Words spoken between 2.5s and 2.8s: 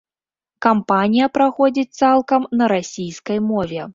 на